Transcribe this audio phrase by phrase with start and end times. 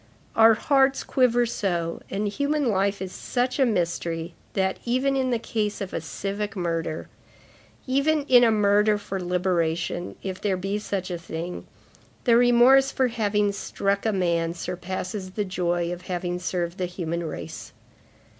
[0.35, 5.37] Our hearts quiver so, and human life is such a mystery that, even in the
[5.37, 7.07] case of a civic murder,
[7.85, 11.67] even in a murder for liberation, if there be such a thing,
[12.23, 17.23] the remorse for having struck a man surpasses the joy of having served the human
[17.23, 17.71] race."